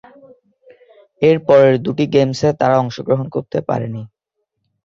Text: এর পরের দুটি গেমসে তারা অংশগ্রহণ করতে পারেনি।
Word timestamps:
এর 1.21 1.37
পরের 1.47 1.75
দুটি 1.85 2.05
গেমসে 2.13 2.49
তারা 2.59 2.75
অংশগ্রহণ 2.77 3.27
করতে 3.35 3.57
পারেনি। 3.69 4.01